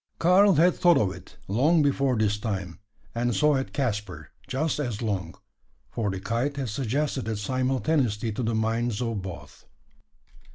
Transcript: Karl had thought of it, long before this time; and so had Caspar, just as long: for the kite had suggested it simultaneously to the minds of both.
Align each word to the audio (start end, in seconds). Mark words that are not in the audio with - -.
Karl 0.17 0.55
had 0.55 0.73
thought 0.73 0.97
of 0.97 1.11
it, 1.13 1.37
long 1.47 1.83
before 1.83 2.17
this 2.17 2.39
time; 2.39 2.79
and 3.13 3.35
so 3.35 3.53
had 3.53 3.71
Caspar, 3.71 4.31
just 4.47 4.79
as 4.79 5.03
long: 5.03 5.35
for 5.91 6.09
the 6.09 6.19
kite 6.19 6.57
had 6.57 6.69
suggested 6.69 7.27
it 7.27 7.37
simultaneously 7.37 8.31
to 8.31 8.41
the 8.41 8.55
minds 8.55 8.99
of 8.99 9.21
both. 9.21 9.67